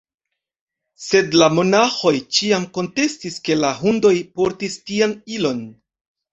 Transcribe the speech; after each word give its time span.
Sed 1.07 1.37
la 1.41 1.49
monaĥoj 1.57 2.15
ĉiam 2.39 2.67
kontestis, 2.79 3.37
ke 3.45 3.61
la 3.61 3.73
hundoj 3.85 4.17
portis 4.41 4.83
tian 4.91 5.19
ilon. 5.39 5.65